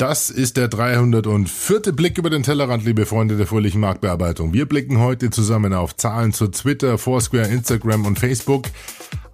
[0.00, 1.90] Das ist der 304.
[1.92, 4.52] Blick über den Tellerrand, liebe Freunde der fröhlichen Marktbearbeitung.
[4.52, 8.66] Wir blicken heute zusammen auf Zahlen zu Twitter, Foursquare, Instagram und Facebook,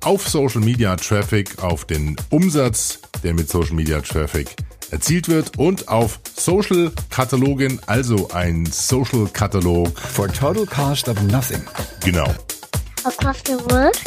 [0.03, 4.56] auf Social Media Traffic, auf den Umsatz, der mit Social Media Traffic
[4.90, 9.90] erzielt wird und auf Social Katalogen, also ein Social Katalog.
[9.99, 11.60] For total cost of nothing.
[12.03, 12.33] Genau.
[13.04, 14.01] Across the world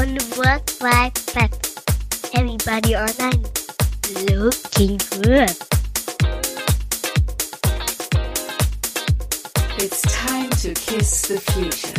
[0.00, 1.52] on the World Wide Web.
[2.32, 3.44] Everybody online
[4.28, 5.83] looking good.
[9.84, 11.92] It's time to kiss the future.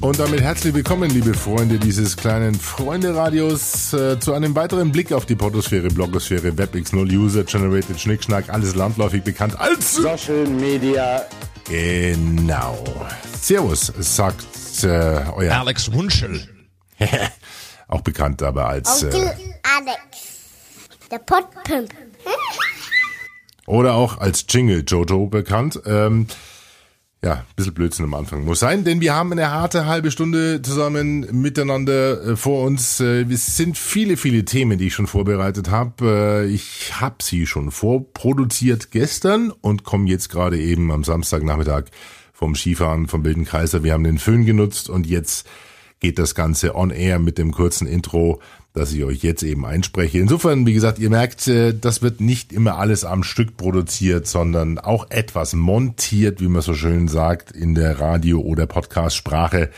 [0.00, 5.26] Und damit herzlich willkommen, liebe Freunde dieses kleinen Freunde-Radios, äh, zu einem weiteren Blick auf
[5.26, 11.24] die Portosphäre, Blogosphäre, WebX0, User-Generated Schnickschnack, alles landläufig bekannt als Social Media.
[11.68, 12.84] Genau.
[13.40, 14.44] Servus, sagt
[14.82, 16.48] äh, euer Alex Wunschel.
[17.86, 20.00] auch bekannt aber als äh, Alex.
[21.12, 21.94] Der Potpimp.
[23.68, 25.80] oder auch als Jingle Jojo bekannt.
[25.86, 26.26] Ähm,
[27.22, 30.62] ja, ein bisschen Blödsinn am Anfang muss sein, denn wir haben eine harte halbe Stunde
[30.62, 33.00] zusammen miteinander äh, vor uns.
[33.00, 36.44] Äh, es sind viele, viele Themen, die ich schon vorbereitet habe.
[36.46, 41.86] Äh, ich habe sie schon vorproduziert gestern und komme jetzt gerade eben am Samstagnachmittag
[42.32, 43.82] vom Skifahren vom Wilden Kaiser.
[43.82, 45.48] Wir haben den Föhn genutzt und jetzt
[46.00, 48.40] geht das Ganze on air mit dem kurzen Intro,
[48.74, 50.18] das ich euch jetzt eben einspreche.
[50.18, 54.78] Insofern, wie gesagt, ihr merkt, äh, das wird nicht immer alles am Stück produziert, sondern
[54.78, 59.70] auch etwas montiert, wie man so schön sagt, in der Radio- oder Podcast-Sprache.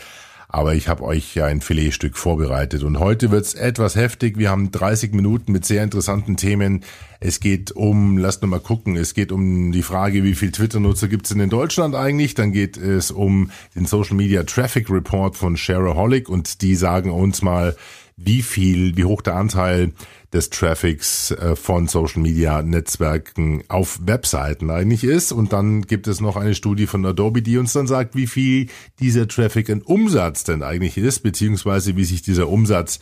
[0.53, 4.37] Aber ich habe euch ja ein Filetstück vorbereitet und heute wird's etwas heftig.
[4.37, 6.83] Wir haben 30 Minuten mit sehr interessanten Themen.
[7.21, 11.07] Es geht um, lasst nur mal gucken, es geht um die Frage, wie viel Twitter-Nutzer
[11.07, 12.33] gibt's denn in Deutschland eigentlich?
[12.33, 17.41] Dann geht es um den Social Media Traffic Report von Shareaholic und die sagen uns
[17.41, 17.77] mal,
[18.17, 19.93] wie viel, wie hoch der Anteil
[20.33, 25.31] des Traffics äh, von Social Media Netzwerken auf Webseiten eigentlich ist.
[25.31, 28.67] Und dann gibt es noch eine Studie von Adobe, die uns dann sagt, wie viel
[28.99, 32.99] dieser Traffic in Umsatz denn eigentlich ist, beziehungsweise wie sich dieser Umsatz,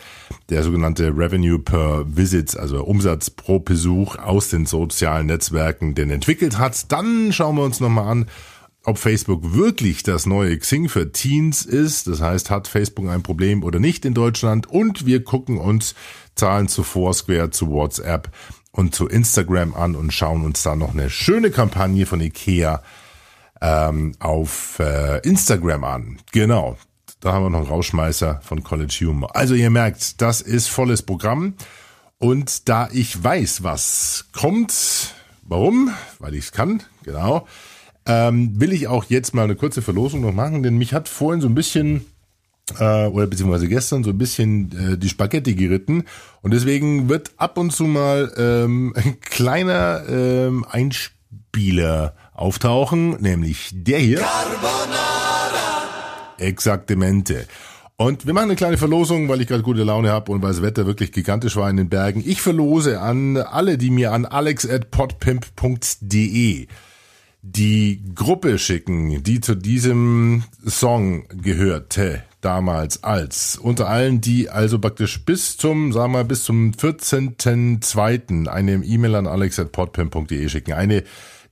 [0.50, 6.58] der sogenannte Revenue per Visit, also Umsatz pro Besuch aus den sozialen Netzwerken denn entwickelt
[6.58, 6.92] hat.
[6.92, 8.25] Dann schauen wir uns nochmal an,
[8.90, 12.08] ob Facebook wirklich das neue Xing für Teens ist.
[12.08, 14.68] Das heißt, hat Facebook ein Problem oder nicht in Deutschland?
[14.68, 15.94] Und wir gucken uns
[16.34, 18.32] Zahlen zu Foursquare, zu WhatsApp
[18.72, 22.82] und zu Instagram an und schauen uns da noch eine schöne Kampagne von Ikea
[23.62, 26.18] ähm, auf äh, Instagram an.
[26.32, 26.76] Genau.
[27.20, 29.36] Da haben wir noch einen Rauschmeißer von College Humor.
[29.36, 31.54] Also ihr merkt, das ist volles Programm.
[32.18, 35.14] Und da ich weiß, was kommt,
[35.44, 35.94] warum?
[36.18, 37.46] Weil ich es kann, genau
[38.09, 41.42] ähm, will ich auch jetzt mal eine kurze Verlosung noch machen, denn mich hat vorhin
[41.42, 42.08] so ein bisschen
[42.80, 46.06] äh, oder beziehungsweise gestern so ein bisschen äh, die Spaghetti geritten
[46.42, 54.00] und deswegen wird ab und zu mal ähm, ein kleiner ähm, Einspieler auftauchen, nämlich der
[54.00, 54.22] hier.
[54.22, 55.84] Carbonara.
[56.40, 57.46] Exaktamente.
[57.96, 60.64] Und wir machen eine kleine Verlosung, weil ich gerade gute Laune habe und weil das
[60.64, 62.24] Wetter wirklich gigantisch war in den Bergen.
[62.25, 66.68] Ich verlose an alle, die mir an alex.podpimp.de
[67.42, 75.24] die Gruppe schicken, die zu diesem Song gehörte damals als unter allen, die also praktisch
[75.26, 78.48] bis zum, sagen wir mal, bis zum 14.02.
[78.48, 80.74] eine E-Mail an alex.podpim.de schicken.
[80.74, 81.04] Eine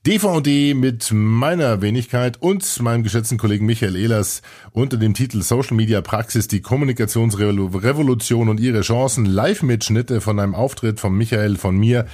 [0.06, 6.00] DVD mit meiner Wenigkeit und meinem geschätzten Kollegen Michael Ehlers unter dem Titel Social Media
[6.02, 12.06] Praxis, die Kommunikationsrevolution und ihre Chancen, Live-Mitschnitte von einem Auftritt von Michael, von mir,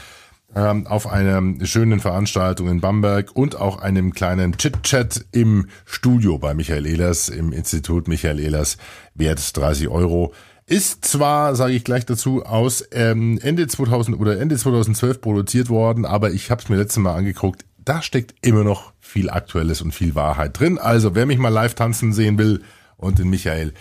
[0.56, 6.54] ähm, auf einer schönen Veranstaltung in Bamberg und auch einem kleinen Chit-Chat im Studio bei
[6.54, 8.78] Michael Ehlers, im Institut Michael Ehlers,
[9.16, 10.34] wert 30 Euro.
[10.66, 16.06] Ist zwar, sage ich gleich dazu, aus ähm, Ende 2000 oder Ende 2012 produziert worden,
[16.06, 17.66] aber ich habe es mir letztes Mal angeguckt.
[17.84, 20.78] Da steckt immer noch viel Aktuelles und viel Wahrheit drin.
[20.78, 22.62] Also wer mich mal live tanzen sehen will
[22.96, 23.74] und den Michael,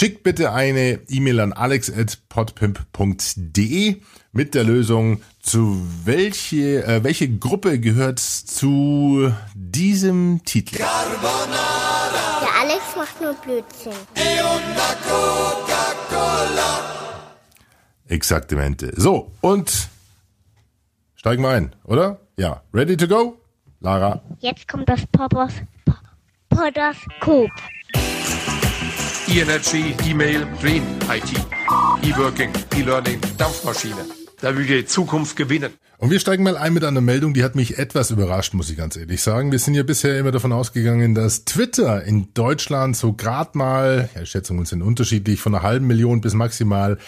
[0.00, 4.00] schickt bitte eine E-Mail an alex@podpimp.de
[4.32, 10.78] mit der Lösung, zu welche, äh, welche Gruppe gehört zu diesem Titel?
[10.78, 10.88] Der
[12.62, 13.92] Alex macht nur Blödsinn.
[18.08, 18.94] Exaktamente.
[18.96, 19.90] So, und
[21.14, 22.20] steigen wir ein, oder?
[22.38, 22.62] Ja.
[22.72, 23.38] Ready to go?
[23.80, 24.22] Lara.
[24.38, 25.52] Jetzt kommt das Poppers
[26.48, 27.50] Podoskop.
[29.32, 31.30] E-Energy, E-Mail, Green, IT,
[32.02, 34.04] E-Working, E-Learning, Dampfmaschine.
[34.40, 35.72] Da will die Zukunft gewinnen.
[35.98, 38.76] Und wir steigen mal ein mit einer Meldung, die hat mich etwas überrascht, muss ich
[38.76, 39.52] ganz ehrlich sagen.
[39.52, 44.26] Wir sind ja bisher immer davon ausgegangen, dass Twitter in Deutschland so grad mal, ja,
[44.26, 46.98] Schätzungen sind unterschiedlich, von einer halben Million bis maximal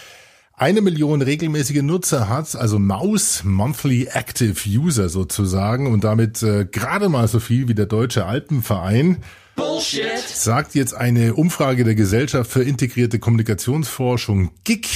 [0.55, 7.09] eine Million regelmäßige Nutzer hat, also Maus Monthly Active User sozusagen und damit äh, gerade
[7.09, 9.25] mal so viel wie der Deutsche Alpenverein.
[9.57, 10.19] Bullshit.
[10.27, 14.89] Sagt jetzt eine Umfrage der Gesellschaft für integrierte Kommunikationsforschung GIG,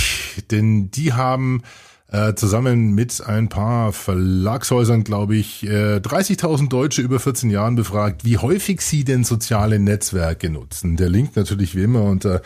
[0.50, 1.62] denn die haben
[2.08, 8.24] äh, zusammen mit ein paar Verlagshäusern, glaube ich, äh, 30.000 Deutsche über 14 Jahren befragt,
[8.24, 10.96] wie häufig sie denn soziale Netzwerke nutzen.
[10.96, 12.42] Der Link natürlich wie immer unter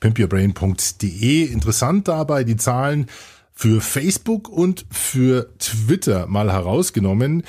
[0.00, 1.44] pimpyourbrain.de.
[1.44, 3.06] Interessant dabei die Zahlen
[3.52, 7.44] für Facebook und für Twitter mal herausgenommen.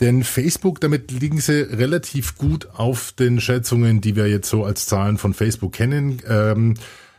[0.00, 4.86] Denn Facebook, damit liegen sie relativ gut auf den Schätzungen, die wir jetzt so als
[4.86, 6.22] Zahlen von Facebook kennen.
[6.28, 6.74] Ähm,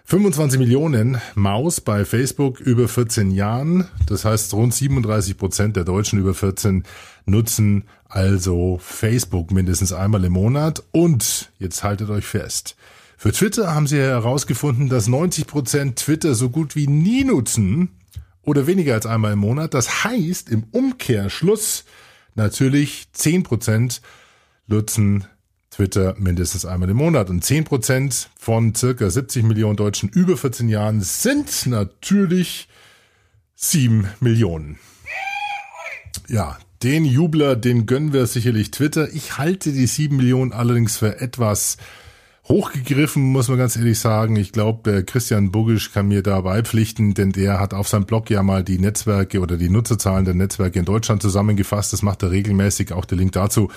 [0.05, 3.87] 25 Millionen Maus bei Facebook über 14 Jahren.
[4.07, 6.83] Das heißt, rund 37 Prozent der Deutschen über 14
[7.25, 10.81] nutzen also Facebook mindestens einmal im Monat.
[10.91, 12.75] Und jetzt haltet euch fest.
[13.17, 17.89] Für Twitter haben sie herausgefunden, dass 90 Prozent Twitter so gut wie nie nutzen
[18.41, 19.75] oder weniger als einmal im Monat.
[19.75, 21.83] Das heißt im Umkehrschluss
[22.35, 24.01] natürlich 10 Prozent
[24.67, 25.25] nutzen
[25.71, 27.29] Twitter mindestens einmal im Monat.
[27.29, 32.67] Und 10% von circa 70 Millionen Deutschen über 14 Jahren sind natürlich
[33.55, 34.79] 7 Millionen.
[36.27, 39.13] Ja, den Jubler, den gönnen wir sicherlich Twitter.
[39.13, 41.77] Ich halte die 7 Millionen allerdings für etwas
[42.49, 44.35] hochgegriffen, muss man ganz ehrlich sagen.
[44.35, 48.41] Ich glaube, Christian Bugisch kann mir da beipflichten, denn der hat auf seinem Blog ja
[48.41, 51.93] mal die Netzwerke oder die Nutzerzahlen der Netzwerke in Deutschland zusammengefasst.
[51.93, 52.91] Das macht er regelmäßig.
[52.91, 53.69] Auch der Link dazu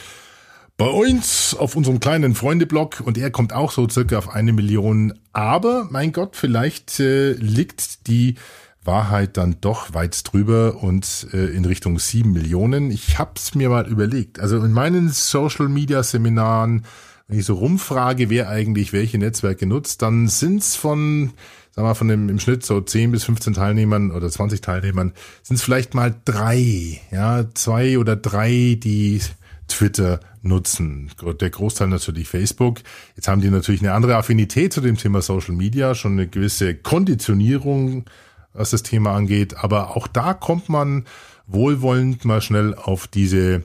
[0.76, 5.14] bei uns auf unserem kleinen Freundeblog und er kommt auch so circa auf eine Million.
[5.32, 8.36] Aber mein Gott, vielleicht äh, liegt die
[8.84, 12.90] Wahrheit dann doch weit drüber und äh, in Richtung sieben Millionen.
[12.90, 14.40] Ich hab's mir mal überlegt.
[14.40, 16.84] Also in meinen Social Media Seminaren,
[17.28, 21.32] wenn ich so rumfrage, wer eigentlich welche Netzwerke nutzt, dann sind's von
[21.74, 25.56] sagen wir von dem im Schnitt so 10 bis 15 Teilnehmern oder 20 Teilnehmern, sind
[25.56, 29.20] es vielleicht mal drei, ja, zwei oder drei, die
[29.68, 31.10] Twitter nutzen.
[31.40, 32.80] Der Großteil natürlich Facebook.
[33.16, 36.74] Jetzt haben die natürlich eine andere Affinität zu dem Thema Social Media, schon eine gewisse
[36.74, 38.04] Konditionierung,
[38.52, 39.56] was das Thema angeht.
[39.56, 41.06] Aber auch da kommt man
[41.46, 43.62] wohlwollend mal schnell auf diese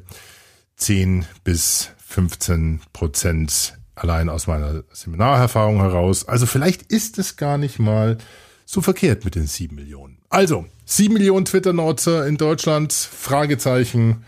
[0.77, 6.27] 10 bis 15 Prozent allein aus meiner Seminarerfahrung heraus.
[6.27, 8.17] Also vielleicht ist es gar nicht mal
[8.65, 10.17] so verkehrt mit den 7 Millionen.
[10.29, 14.25] Also, 7 Millionen Twitter-Nutzer in Deutschland, Fragezeichen.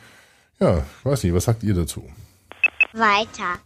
[0.59, 2.03] Ja, weiß nicht, was sagt ihr dazu?
[2.93, 3.59] Weiter.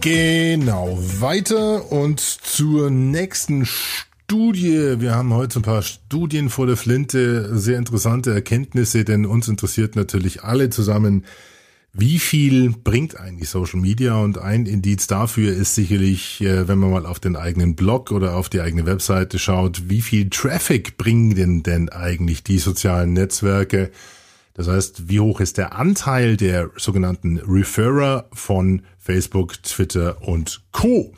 [0.00, 3.66] Genau, weiter und zur nächsten
[4.28, 4.96] Studie.
[4.98, 9.94] Wir haben heute ein paar Studien vor der Flinte, sehr interessante Erkenntnisse, denn uns interessiert
[9.94, 11.24] natürlich alle zusammen,
[11.92, 14.16] wie viel bringt eigentlich Social Media?
[14.16, 18.34] Und ein Indiz dafür ist sicherlich, äh, wenn man mal auf den eigenen Blog oder
[18.34, 23.92] auf die eigene Webseite schaut, wie viel Traffic bringen denn denn eigentlich die sozialen Netzwerke?
[24.54, 31.14] Das heißt, wie hoch ist der Anteil der sogenannten Referrer von Facebook, Twitter und Co.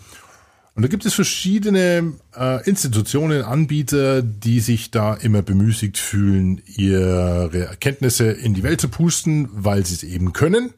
[0.79, 7.67] Und da gibt es verschiedene äh, Institutionen, Anbieter, die sich da immer bemüßigt fühlen, ihre
[7.67, 10.73] Erkenntnisse in die Welt zu pusten, weil sie es eben können.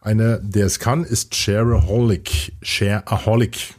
[0.00, 2.54] Einer, der es kann, ist Shareaholic.
[2.62, 3.74] Shareaholic.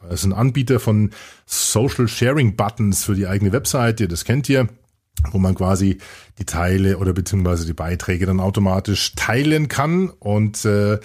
[0.00, 1.10] Das ist ein Anbieter von
[1.44, 4.08] Social Sharing Buttons für die eigene Webseite.
[4.08, 4.66] Das kennt ihr
[5.32, 5.98] wo man quasi
[6.38, 11.00] die Teile oder beziehungsweise die Beiträge dann automatisch teilen kann und äh,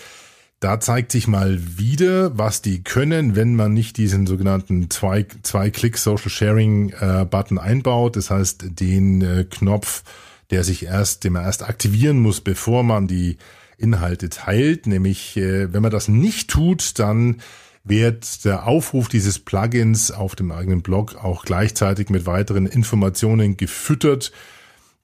[0.63, 6.29] da zeigt sich mal wieder, was die können, wenn man nicht diesen sogenannten Zwei-Klick Social
[6.29, 7.25] Sharing äh,
[7.59, 8.15] einbaut.
[8.15, 10.03] Das heißt, den äh, Knopf,
[10.51, 13.37] der sich erst, den man erst aktivieren muss, bevor man die
[13.77, 14.87] Inhalte teilt.
[14.87, 17.41] Nämlich, äh, wenn man das nicht tut, dann
[17.83, 24.31] wird der Aufruf dieses Plugins auf dem eigenen Blog auch gleichzeitig mit weiteren Informationen gefüttert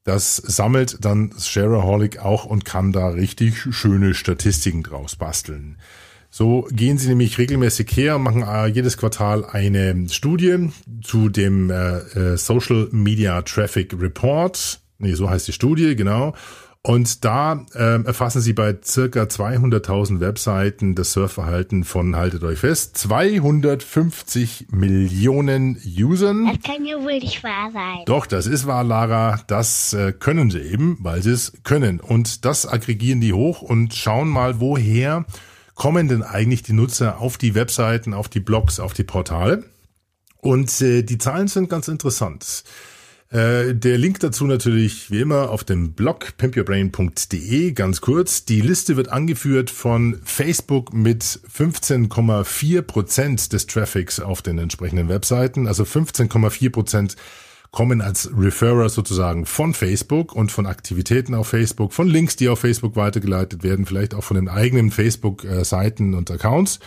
[0.09, 5.77] das sammelt dann Shareaholic auch und kann da richtig schöne Statistiken draus basteln.
[6.31, 10.71] So gehen sie nämlich regelmäßig her, machen äh, jedes Quartal eine Studie
[11.03, 14.79] zu dem äh, äh Social Media Traffic Report.
[14.97, 16.33] Nee, so heißt die Studie, genau.
[16.81, 22.97] Und da äh, erfassen Sie bei circa 200.000 Webseiten das Surfverhalten von, haltet euch fest,
[22.97, 26.45] 250 Millionen Usern.
[26.45, 28.05] Das kann ja wohl nicht wahr sein.
[28.05, 29.41] Doch, das ist wahr, Lara.
[29.47, 31.99] Das äh, können sie eben, weil sie es können.
[31.99, 35.25] Und das aggregieren die hoch und schauen mal, woher
[35.75, 39.65] kommen denn eigentlich die Nutzer auf die Webseiten, auf die Blogs, auf die Portale.
[40.37, 42.63] Und äh, die Zahlen sind ganz interessant.
[43.31, 47.71] Äh, der Link dazu natürlich wie immer auf dem Blog pimpyourbrain.de.
[47.73, 54.57] Ganz kurz, die Liste wird angeführt von Facebook mit 15,4 Prozent des Traffics auf den
[54.57, 55.67] entsprechenden Webseiten.
[55.67, 57.15] Also 15,4 Prozent
[57.71, 62.59] kommen als Referrer sozusagen von Facebook und von Aktivitäten auf Facebook, von Links, die auf
[62.59, 66.79] Facebook weitergeleitet werden, vielleicht auch von den eigenen Facebook-Seiten und Accounts.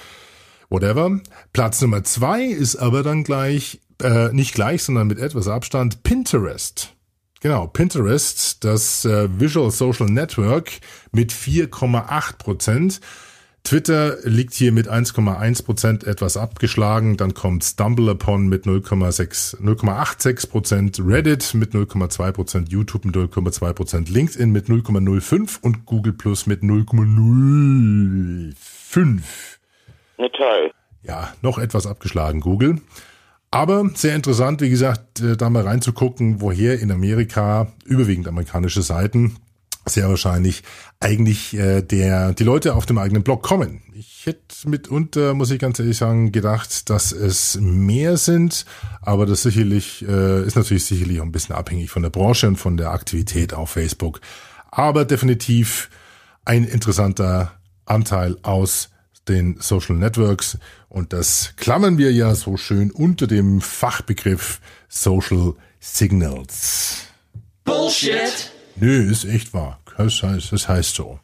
[0.71, 1.21] Whatever.
[1.53, 6.95] Platz Nummer zwei ist aber dann gleich, äh, nicht gleich, sondern mit etwas Abstand, Pinterest.
[7.41, 10.81] Genau, Pinterest, das äh, Visual Social Network
[11.11, 13.01] mit 4,8 Prozent.
[13.65, 17.17] Twitter liegt hier mit 1,1 Prozent etwas abgeschlagen.
[17.17, 24.09] Dann kommt StumbleUpon mit 0,6, 0,86 Prozent, Reddit mit 0,2 Prozent, YouTube mit 0,2 Prozent,
[24.09, 29.23] LinkedIn mit 0,05 und Google Plus mit 0,05.
[30.19, 30.73] Na toll.
[31.03, 32.81] Ja, noch etwas abgeschlagen, Google.
[33.53, 39.37] Aber sehr interessant, wie gesagt, äh, da mal reinzugucken, woher in Amerika, überwiegend amerikanische Seiten,
[39.85, 40.63] sehr wahrscheinlich
[41.01, 43.83] eigentlich äh, der die Leute auf dem eigenen Blog kommen.
[43.93, 48.65] Ich hätte mitunter, muss ich ganz ehrlich sagen, gedacht, dass es mehr sind,
[49.03, 52.57] aber das sicherlich äh, ist natürlich sicherlich auch ein bisschen abhängig von der Branche und
[52.57, 54.23] von der Aktivität auf Facebook.
[54.71, 55.91] Aber definitiv
[56.47, 57.53] ein interessanter
[57.85, 58.92] Anteil aus
[59.29, 67.07] den Social Networks und das klammern wir ja so schön unter dem Fachbegriff Social Signals.
[67.64, 68.52] Bullshit.
[68.76, 69.81] Nö, ist echt wahr.
[69.97, 71.21] Das heißt, das heißt so.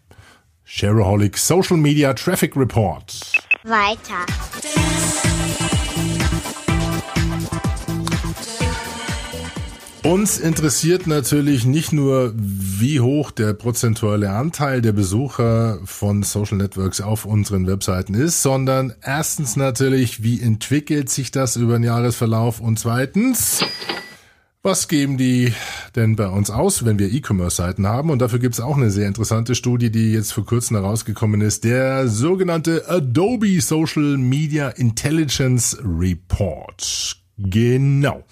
[0.64, 3.32] Shareaholic Social Media Traffic Report.
[3.64, 4.26] Weiter.
[10.04, 12.34] Uns interessiert natürlich nicht nur,
[12.80, 18.94] wie hoch der prozentuale Anteil der Besucher von Social Networks auf unseren Webseiten ist, sondern
[19.02, 23.64] erstens natürlich, wie entwickelt sich das über den Jahresverlauf und zweitens,
[24.62, 25.52] was geben die
[25.96, 28.10] denn bei uns aus, wenn wir E-Commerce-Seiten haben?
[28.10, 31.64] Und dafür gibt es auch eine sehr interessante Studie, die jetzt vor kurzem herausgekommen ist,
[31.64, 37.16] der sogenannte Adobe Social Media Intelligence Report.
[37.38, 38.24] Genau.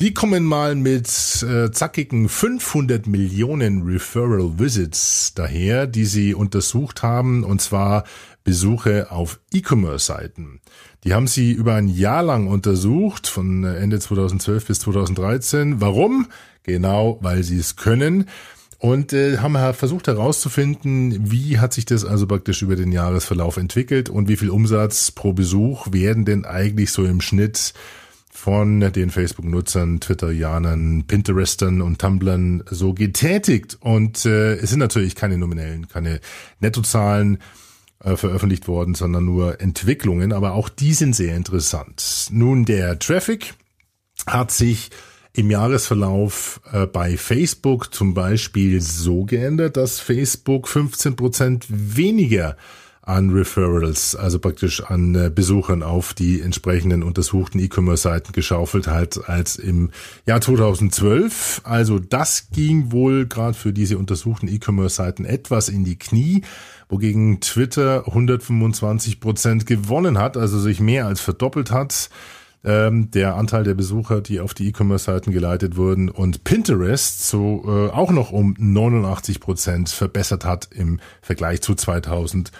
[0.00, 1.08] Die kommen mal mit
[1.42, 8.04] äh, zackigen 500 Millionen Referral Visits daher, die sie untersucht haben, und zwar
[8.42, 10.60] Besuche auf E-Commerce-Seiten.
[11.04, 15.82] Die haben sie über ein Jahr lang untersucht, von Ende 2012 bis 2013.
[15.82, 16.28] Warum?
[16.62, 18.24] Genau, weil sie es können.
[18.78, 24.08] Und äh, haben versucht herauszufinden, wie hat sich das also praktisch über den Jahresverlauf entwickelt
[24.08, 27.74] und wie viel Umsatz pro Besuch werden denn eigentlich so im Schnitt
[28.40, 33.76] von den Facebook-Nutzern, Twitter-Janern, Pinterestern und Tumblern so getätigt.
[33.80, 36.20] Und äh, es sind natürlich keine nominellen, keine
[36.58, 37.36] Nettozahlen
[38.02, 40.32] äh, veröffentlicht worden, sondern nur Entwicklungen.
[40.32, 42.28] Aber auch die sind sehr interessant.
[42.30, 43.52] Nun, der Traffic
[44.26, 44.88] hat sich
[45.34, 52.56] im Jahresverlauf äh, bei Facebook zum Beispiel so geändert, dass Facebook 15 Prozent weniger
[53.10, 59.56] an Referrals, also praktisch an äh, Besuchern auf die entsprechenden untersuchten E-Commerce-Seiten geschaufelt hat als
[59.56, 59.90] im
[60.26, 61.62] Jahr 2012.
[61.64, 66.42] Also das ging wohl gerade für diese untersuchten E-Commerce-Seiten etwas in die Knie,
[66.88, 72.10] wogegen Twitter 125 Prozent gewonnen hat, also sich mehr als verdoppelt hat
[72.62, 77.90] ähm, der Anteil der Besucher, die auf die E-Commerce-Seiten geleitet wurden und Pinterest so äh,
[77.90, 82.52] auch noch um 89 Prozent verbessert hat im Vergleich zu 2012.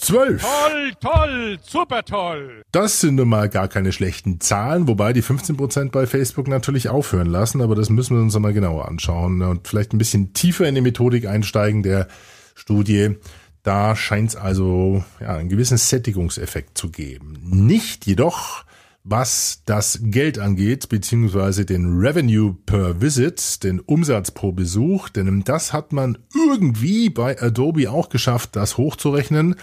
[0.00, 2.62] Toll, toll, super toll.
[2.72, 6.90] Das sind nun mal gar keine schlechten Zahlen, wobei die 15 Prozent bei Facebook natürlich
[6.90, 10.68] aufhören lassen, aber das müssen wir uns mal genauer anschauen und vielleicht ein bisschen tiefer
[10.68, 12.08] in die Methodik einsteigen der
[12.54, 13.16] Studie.
[13.62, 17.38] Da scheint es also ja, einen gewissen Sättigungseffekt zu geben.
[17.42, 18.64] Nicht jedoch
[19.10, 25.72] was das Geld angeht, beziehungsweise den Revenue per Visit, den Umsatz pro Besuch, denn das
[25.72, 29.56] hat man irgendwie bei Adobe auch geschafft, das hochzurechnen.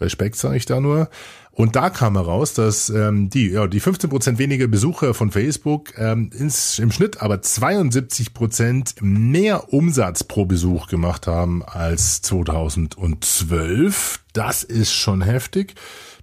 [0.00, 1.08] Respekt sage ich da nur.
[1.56, 6.28] Und da kam heraus, dass ähm, die, ja, die 15% weniger Besucher von Facebook ähm,
[6.38, 14.20] ins, im Schnitt aber 72% mehr Umsatz pro Besuch gemacht haben als 2012.
[14.34, 15.76] Das ist schon heftig.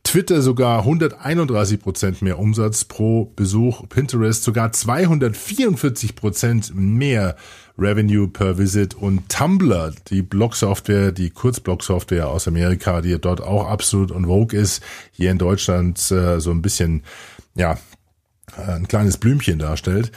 [0.03, 7.35] Twitter sogar 131 Prozent mehr Umsatz pro Besuch, Pinterest sogar 244 Prozent mehr
[7.77, 14.11] Revenue per Visit und Tumblr, die Blogsoftware, die Kurzblogsoftware aus Amerika, die dort auch absolut
[14.11, 17.03] on vogue ist, hier in Deutschland äh, so ein bisschen,
[17.55, 17.79] ja,
[18.55, 20.11] ein kleines Blümchen darstellt.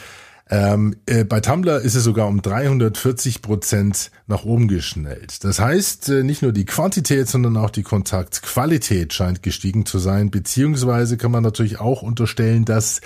[0.48, 5.42] Ähm, äh, bei Tumblr ist es sogar um 340 Prozent nach oben geschnellt.
[5.42, 10.30] Das heißt, äh, nicht nur die Quantität, sondern auch die Kontaktqualität scheint gestiegen zu sein,
[10.30, 13.00] beziehungsweise kann man natürlich auch unterstellen, dass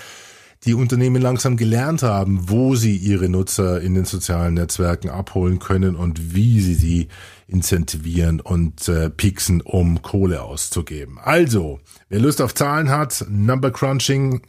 [0.65, 5.95] die Unternehmen langsam gelernt haben, wo sie ihre Nutzer in den sozialen Netzwerken abholen können
[5.95, 7.07] und wie sie sie
[7.47, 11.17] incentivieren und äh, pieksen, um Kohle auszugeben.
[11.17, 11.79] Also,
[12.09, 14.41] wer Lust auf Zahlen hat, Number Crunching,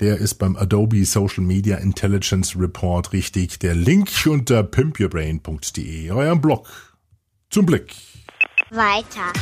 [0.00, 3.58] der ist beim Adobe Social Media Intelligence Report richtig.
[3.60, 6.68] Der Link unter pimpyourbrain.de, eurem Blog.
[7.50, 7.94] Zum Blick.
[8.70, 9.32] Weiter.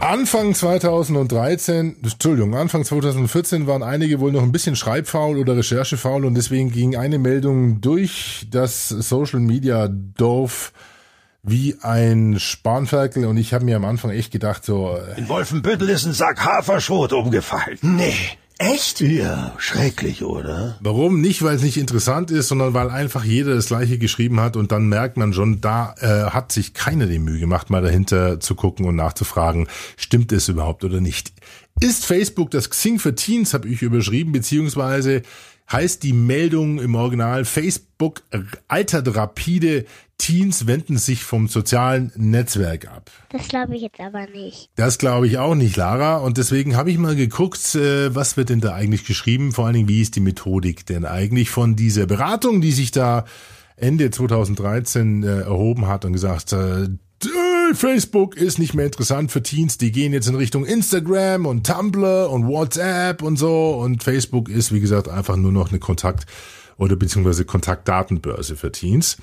[0.00, 6.34] Anfang 2013, Entschuldigung, Anfang 2014 waren einige wohl noch ein bisschen schreibfaul oder recherchefaul und
[6.34, 10.72] deswegen ging eine Meldung durch das Social Media Dorf
[11.46, 15.88] wie ein Spanferkel und ich habe mir am Anfang echt gedacht so, äh, In Wolfenbüttel
[15.88, 17.78] ist ein Sack Haferschrot umgefallen.
[17.82, 18.14] Nee.
[18.58, 19.02] Echt?
[19.02, 20.78] Ja, schrecklich, oder?
[20.80, 21.20] Warum?
[21.20, 24.72] Nicht, weil es nicht interessant ist, sondern weil einfach jeder das gleiche geschrieben hat und
[24.72, 28.54] dann merkt man schon, da äh, hat sich keiner die Mühe gemacht, mal dahinter zu
[28.54, 31.34] gucken und nachzufragen, stimmt es überhaupt oder nicht.
[31.80, 35.20] Ist Facebook das Xing für Teens, habe ich überschrieben, beziehungsweise
[35.70, 38.22] heißt die Meldung im Original Facebook
[38.68, 39.84] altert rapide,
[40.18, 43.10] Teens wenden sich vom sozialen Netzwerk ab.
[43.30, 44.70] Das glaube ich jetzt aber nicht.
[44.76, 46.16] Das glaube ich auch nicht, Lara.
[46.16, 49.52] Und deswegen habe ich mal geguckt, äh, was wird denn da eigentlich geschrieben?
[49.52, 53.24] Vor allen Dingen, wie ist die Methodik denn eigentlich von dieser Beratung, die sich da
[53.76, 59.42] Ende 2013 äh, erhoben hat und gesagt, äh, äh, Facebook ist nicht mehr interessant für
[59.42, 64.48] Teens, die gehen jetzt in Richtung Instagram und Tumblr und WhatsApp und so und Facebook
[64.48, 66.26] ist, wie gesagt, einfach nur noch eine Kontakt-
[66.78, 69.16] oder beziehungsweise Kontaktdatenbörse für Teens.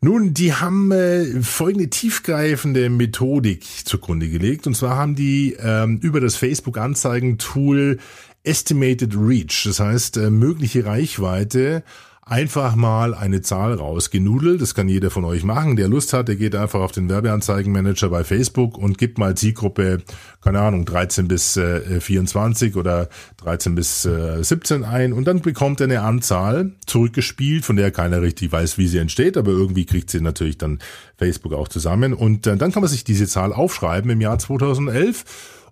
[0.00, 4.66] Nun, die haben äh, folgende tiefgreifende Methodik zugrunde gelegt.
[4.66, 7.98] Und zwar haben die ähm, über das Facebook-Anzeigen-Tool
[8.44, 11.82] Estimated Reach, das heißt äh, mögliche Reichweite,
[12.28, 14.60] einfach mal eine Zahl rausgenudelt.
[14.60, 16.28] Das kann jeder von euch machen, der Lust hat.
[16.28, 20.02] Der geht einfach auf den Werbeanzeigenmanager bei Facebook und gibt mal Zielgruppe,
[20.42, 23.08] keine Ahnung, 13 bis äh, 24 oder
[23.38, 28.20] 13 bis äh, 17 ein und dann bekommt er eine Anzahl zurückgespielt, von der keiner
[28.20, 30.80] richtig weiß, wie sie entsteht, aber irgendwie kriegt sie natürlich dann
[31.16, 35.24] Facebook auch zusammen und äh, dann kann man sich diese Zahl aufschreiben im Jahr 2011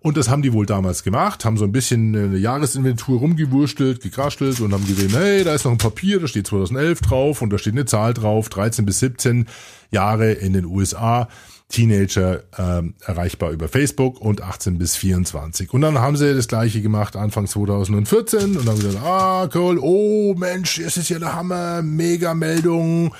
[0.06, 4.60] und das haben die wohl damals gemacht, haben so ein bisschen eine Jahresinventur rumgewurstelt, gekraschelt
[4.60, 7.58] und haben gesehen, hey, da ist noch ein Papier, da steht 2011 drauf und da
[7.58, 9.46] steht eine Zahl drauf, 13 bis 17
[9.90, 11.28] Jahre in den USA.
[11.68, 15.74] Teenager ähm, erreichbar über Facebook und 18 bis 24.
[15.74, 20.34] Und dann haben sie das gleiche gemacht Anfang 2014 und dann gesagt, ah cool, oh
[20.38, 23.12] Mensch, es ist ja der Hammer, mega Meldung.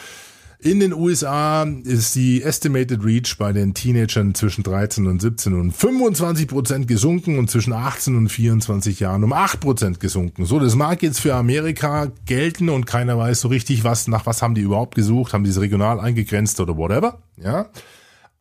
[0.59, 5.73] In den USA ist die Estimated Reach bei den Teenagern zwischen 13 und 17 und
[5.73, 10.47] 25 Prozent gesunken und zwischen 18 und 24 Jahren um 8 Prozent gesunken.
[10.47, 14.41] So, das mag jetzt für Amerika gelten und keiner weiß so richtig, was, nach was
[14.41, 17.67] haben die überhaupt gesucht, haben die es regional eingegrenzt oder whatever, ja.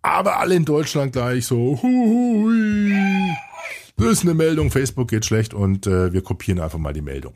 [0.02, 3.34] Aber alle in Deutschland gleich so, hui,
[3.98, 7.34] das ist eine Meldung, Facebook geht schlecht und äh, wir kopieren einfach mal die Meldung.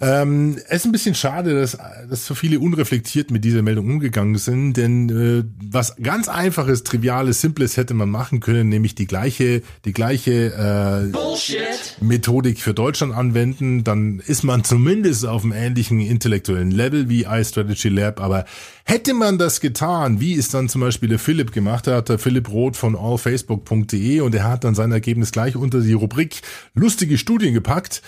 [0.00, 1.78] Ähm, es ist ein bisschen schade, dass,
[2.10, 7.40] dass so viele unreflektiert mit dieser Meldung umgegangen sind, denn äh, was ganz einfaches, triviales,
[7.40, 13.84] simples hätte man machen können, nämlich die gleiche, die gleiche äh, Methodik für Deutschland anwenden,
[13.84, 18.46] dann ist man zumindest auf einem ähnlichen intellektuellen Level wie iStrategy Lab, aber
[18.82, 22.50] hätte man das getan, wie es dann zum Beispiel der Philipp gemacht hat, der Philipp
[22.50, 26.42] Roth von allfacebook.de und er hat dann sein Ergebnis gleich unter die Rubrik
[26.74, 28.02] lustige Studien gepackt,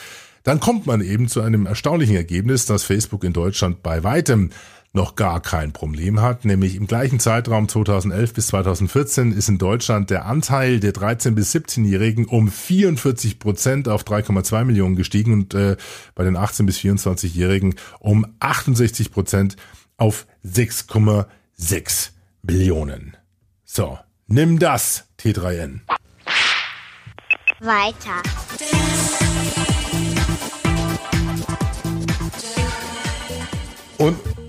[0.46, 4.50] dann kommt man eben zu einem erstaunlichen Ergebnis, dass Facebook in Deutschland bei weitem
[4.92, 10.08] noch gar kein Problem hat, nämlich im gleichen Zeitraum 2011 bis 2014 ist in Deutschland
[10.08, 15.76] der Anteil der 13 bis 17-Jährigen um 44 Prozent auf 3,2 Millionen gestiegen und äh,
[16.14, 19.56] bei den 18 bis 24-Jährigen um 68 Prozent
[19.96, 22.10] auf 6,6
[22.42, 23.16] Millionen.
[23.64, 25.80] So, nimm das, T3N.
[27.58, 28.22] Weiter.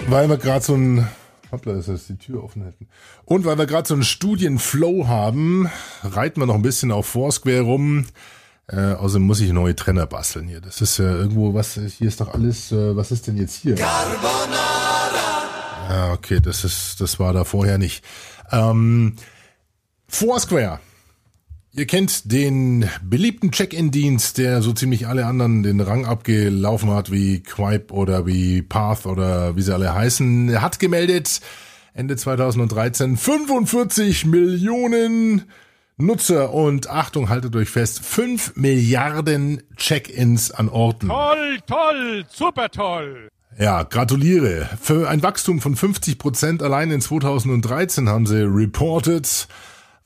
[0.07, 1.07] Weil wir gerade so ein
[1.51, 2.87] Hoppla, dass wir die Tür offen hätten.
[3.25, 5.69] Und weil wir gerade so einen Studienflow haben,
[6.03, 8.05] reiten wir noch ein bisschen auf Foursquare rum.
[8.67, 10.59] Äh, außerdem muss ich neue Trenner basteln hier.
[10.59, 13.75] Das ist ja irgendwo, was, hier ist doch alles, äh, was ist denn jetzt hier?
[13.75, 14.57] Carbonara!
[15.89, 18.03] Ja, okay, das ist, das war da vorher nicht.
[18.51, 19.15] Ähm,
[20.09, 20.81] Foursquare.
[21.77, 27.43] Ihr kennt den beliebten Check-in-Dienst, der so ziemlich alle anderen den Rang abgelaufen hat, wie
[27.43, 30.49] Quipe oder wie Path oder wie sie alle heißen.
[30.49, 31.39] Er hat gemeldet,
[31.93, 35.43] Ende 2013, 45 Millionen
[35.97, 41.09] Nutzer und Achtung, haltet euch fest, 5 Milliarden Check-ins an Orten.
[41.09, 43.29] Toll, toll, super toll.
[43.59, 44.67] Ja, gratuliere.
[44.81, 49.47] Für ein Wachstum von 50 Prozent allein in 2013 haben sie reported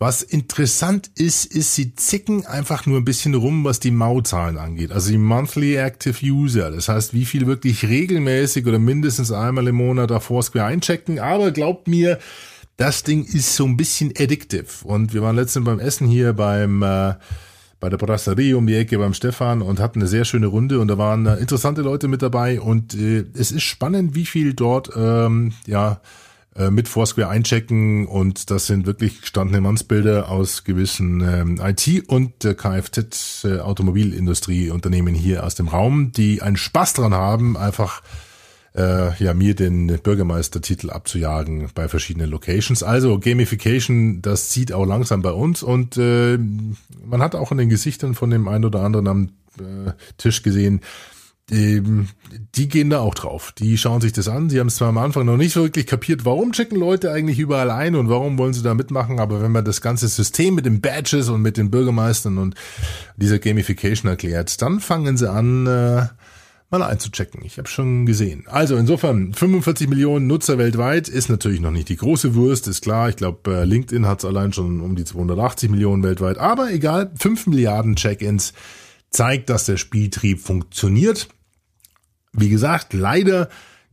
[0.01, 4.91] Was interessant ist, ist, sie zicken einfach nur ein bisschen rum, was die Mauzahlen angeht.
[4.91, 6.71] Also die Monthly Active User.
[6.71, 11.19] Das heißt, wie viel wirklich regelmäßig oder mindestens einmal im Monat auf Foursquare einchecken.
[11.19, 12.17] Aber glaubt mir,
[12.77, 14.65] das Ding ist so ein bisschen addictive.
[14.85, 17.13] Und wir waren letztens beim Essen hier beim, äh,
[17.79, 20.87] bei der Brasserie um die Ecke beim Stefan und hatten eine sehr schöne Runde und
[20.87, 24.89] da waren äh, interessante Leute mit dabei und äh, es ist spannend, wie viel dort
[24.95, 26.01] ähm, ja
[26.55, 32.43] äh, mit Foursquare einchecken und das sind wirklich gestandene Mannsbilder aus gewissen ähm, IT- und
[32.43, 38.01] äh, Kfz-Automobilindustrie-Unternehmen hier aus dem Raum, die einen Spaß dran haben, einfach
[38.75, 42.83] äh, ja mir den Bürgermeistertitel abzujagen bei verschiedenen Locations.
[42.83, 46.37] Also Gamification, das zieht auch langsam bei uns und äh,
[47.05, 50.81] man hat auch in den Gesichtern von dem einen oder anderen am äh, Tisch gesehen,
[51.51, 53.51] die gehen da auch drauf.
[53.51, 54.49] Die schauen sich das an.
[54.49, 57.69] Sie haben es zwar am Anfang noch nicht wirklich kapiert, warum checken Leute eigentlich überall
[57.69, 60.79] ein und warum wollen sie da mitmachen, aber wenn man das ganze System mit den
[60.79, 62.55] Badges und mit den Bürgermeistern und
[63.17, 66.05] dieser Gamification erklärt, dann fangen sie an, äh,
[66.69, 67.43] mal einzuchecken.
[67.43, 68.45] Ich habe schon gesehen.
[68.47, 73.09] Also insofern 45 Millionen Nutzer weltweit ist natürlich noch nicht die große Wurst, ist klar.
[73.09, 76.37] Ich glaube, äh, LinkedIn hat es allein schon um die 280 Millionen weltweit.
[76.37, 78.53] Aber egal, 5 Milliarden Check-ins
[79.09, 81.27] zeigt, dass der Spieltrieb funktioniert.
[82.34, 83.50] Wie gesagt, leider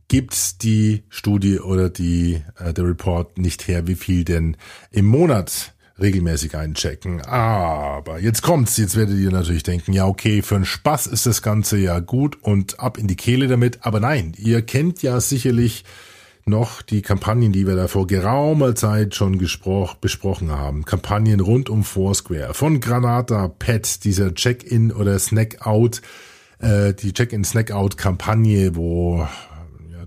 [0.07, 4.57] gibt die Studie oder die äh, der Report nicht her, wie viel denn
[4.91, 7.21] im Monat regelmäßig einchecken.
[7.21, 11.41] Aber jetzt kommt's, jetzt werdet ihr natürlich denken, ja okay, für einen Spaß ist das
[11.41, 13.79] Ganze ja gut und ab in die Kehle damit.
[13.85, 15.83] Aber nein, ihr kennt ja sicherlich
[16.45, 20.85] noch die Kampagnen, die wir da vor geraumer Zeit schon besprochen haben.
[20.85, 22.53] Kampagnen rund um Foursquare.
[22.53, 26.01] Von Granata, Pet, dieser Check-in oder Snack-out,
[26.59, 29.27] äh, die Check-in-Snack-out-Kampagne, wo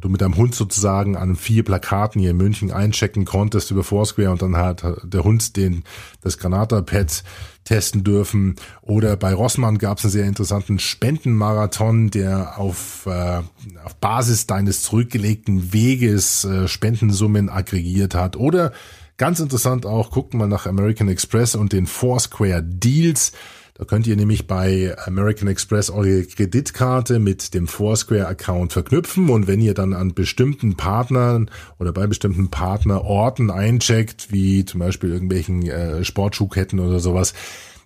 [0.03, 4.31] du mit deinem Hund sozusagen an vier Plakaten hier in München einchecken konntest über Foursquare
[4.31, 5.85] und dann hat der Hund den
[6.21, 7.23] das Granata-Pad
[7.65, 8.57] testen dürfen.
[8.83, 13.41] Oder bei Rossmann gab es einen sehr interessanten Spendenmarathon, der auf, äh,
[13.85, 18.37] auf Basis deines zurückgelegten Weges äh, Spendensummen aggregiert hat.
[18.37, 18.73] Oder
[19.17, 23.33] ganz interessant auch, guckt mal nach American Express und den Foursquare Deals.
[23.75, 29.61] Da könnt ihr nämlich bei American Express eure Kreditkarte mit dem Foursquare-Account verknüpfen und wenn
[29.61, 36.05] ihr dann an bestimmten Partnern oder bei bestimmten Partnerorten eincheckt, wie zum Beispiel irgendwelchen äh,
[36.05, 37.33] Sportschuhketten oder sowas,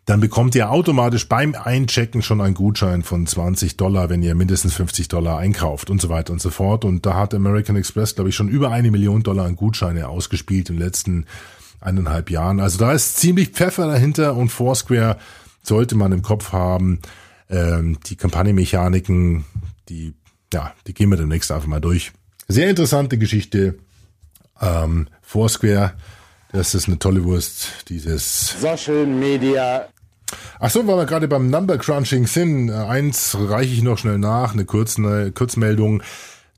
[0.06, 4.74] dann bekommt ihr automatisch beim Einchecken schon einen Gutschein von 20 Dollar, wenn ihr mindestens
[4.74, 6.84] 50 Dollar einkauft und so weiter und so fort.
[6.84, 10.70] Und da hat American Express, glaube ich, schon über eine Million Dollar an Gutscheine ausgespielt
[10.70, 11.26] in den letzten
[11.80, 12.60] eineinhalb Jahren.
[12.60, 15.16] Also da ist ziemlich Pfeffer dahinter und Foursquare
[15.66, 17.00] sollte man im Kopf haben.
[17.48, 19.44] Ähm, die Kampagnenmechaniken,
[19.88, 20.14] die,
[20.52, 22.12] ja, die gehen wir demnächst einfach mal durch.
[22.48, 23.78] Sehr interessante Geschichte.
[24.60, 25.94] Ähm, Foursquare,
[26.52, 29.88] das ist eine tolle Wurst, dieses Social Media.
[30.58, 32.70] Ach so, weil wir gerade beim Number Crunching sind.
[32.70, 36.02] Eins reiche ich noch schnell nach, eine kurze Kurzmeldung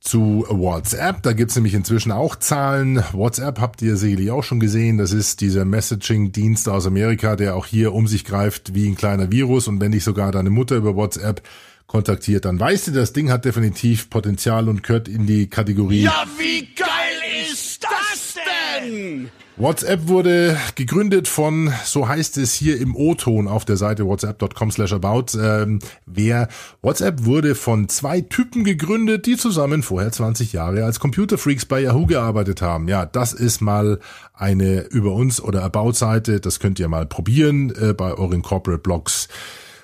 [0.09, 1.23] zu WhatsApp.
[1.23, 3.05] Da gibt's nämlich inzwischen auch Zahlen.
[3.13, 4.97] WhatsApp habt ihr sicherlich auch schon gesehen.
[4.97, 9.31] Das ist dieser Messaging-Dienst aus Amerika, der auch hier um sich greift wie ein kleiner
[9.31, 9.69] Virus.
[9.69, 11.43] Und wenn dich sogar deine Mutter über WhatsApp
[11.87, 16.03] kontaktiert, dann weißt du, das Ding hat definitiv Potenzial und gehört in die Kategorie.
[16.03, 18.35] Ja, wie geil ist das
[18.83, 19.29] denn?
[19.61, 24.93] WhatsApp wurde gegründet von, so heißt es hier im O-Ton auf der Seite whatsapp.com slash
[24.93, 25.37] about.
[25.37, 26.47] Ähm, wer
[26.81, 32.07] WhatsApp wurde von zwei Typen gegründet, die zusammen vorher 20 Jahre als Computerfreaks bei Yahoo
[32.07, 32.87] gearbeitet haben.
[32.87, 33.99] Ja, das ist mal
[34.33, 36.39] eine über uns oder About-Seite.
[36.39, 39.27] Das könnt ihr mal probieren äh, bei euren Corporate Blogs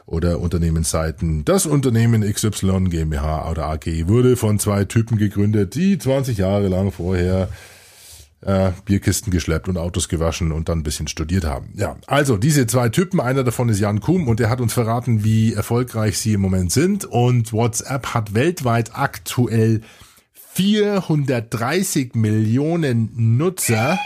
[0.06, 1.44] oder Unternehmensseiten.
[1.44, 6.92] Das Unternehmen XY GmbH oder AG wurde von zwei Typen gegründet, die 20 Jahre lang
[6.92, 7.48] vorher
[8.44, 11.72] äh, Bierkisten geschleppt und Autos gewaschen und dann ein bisschen studiert haben.
[11.74, 15.24] Ja, also diese zwei Typen, einer davon ist Jan Kuhm und der hat uns verraten,
[15.24, 19.80] wie erfolgreich sie im Moment sind und WhatsApp hat weltweit aktuell
[20.54, 23.98] 430 Millionen Nutzer.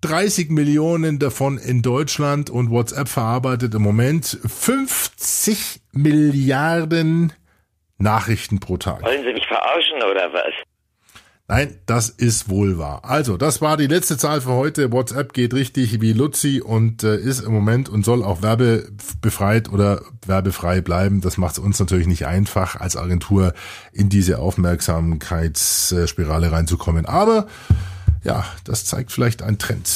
[0.00, 7.34] 30 Millionen davon in Deutschland und WhatsApp verarbeitet im Moment 50 Milliarden
[7.98, 9.02] Nachrichten pro Tag.
[9.02, 10.54] Wollen Sie mich verarschen oder was?
[11.50, 13.00] Nein, das ist wohl wahr.
[13.02, 14.92] Also, das war die letzte Zahl für heute.
[14.92, 20.02] WhatsApp geht richtig wie Luzi und äh, ist im Moment und soll auch werbebefreit oder
[20.24, 21.20] werbefrei bleiben.
[21.20, 23.52] Das macht es uns natürlich nicht einfach, als Agentur
[23.92, 27.04] in diese Aufmerksamkeitsspirale reinzukommen.
[27.04, 27.48] Aber
[28.22, 29.90] ja, das zeigt vielleicht einen Trend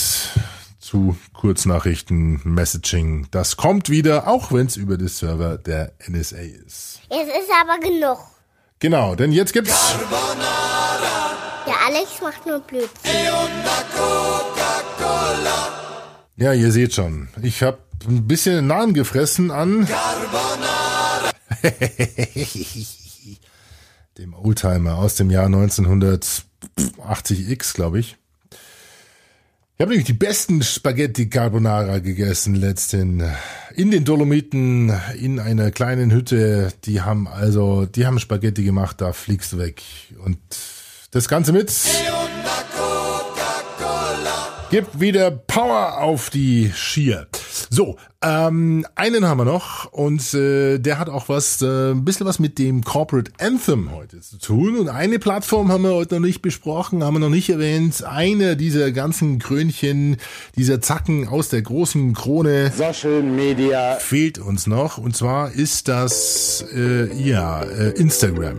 [0.80, 3.28] zu Kurznachrichten, Messaging.
[3.30, 7.00] Das kommt wieder, auch wenn es über die Server der NSA ist.
[7.12, 8.18] Jetzt ist aber genug.
[8.80, 9.94] Genau, denn jetzt gibt's.
[11.66, 12.90] Der Alex macht nur Blödsinn.
[16.36, 17.28] Ja, ihr seht schon.
[17.42, 19.88] Ich habe ein bisschen Nahen gefressen an
[24.18, 28.18] dem Oldtimer aus dem Jahr 1980X, glaube ich.
[29.76, 33.24] Ich habe nämlich die besten Spaghetti Carbonara gegessen letzten
[33.74, 36.72] in den Dolomiten in einer kleinen Hütte.
[36.84, 39.82] Die haben also, die haben Spaghetti gemacht, da fliegst du weg.
[40.24, 40.38] Und
[41.14, 41.70] das Ganze mit
[44.74, 47.28] gibt wieder Power auf die Skier.
[47.70, 52.26] So, ähm, einen haben wir noch und äh, der hat auch was, äh, ein bisschen
[52.26, 54.76] was mit dem Corporate Anthem heute zu tun.
[54.76, 58.02] Und eine Plattform haben wir heute noch nicht besprochen, haben wir noch nicht erwähnt.
[58.02, 60.16] Eine dieser ganzen Krönchen,
[60.56, 64.98] dieser Zacken aus der großen Krone Social Media fehlt uns noch.
[64.98, 68.58] Und zwar ist das äh, ja äh, Instagram.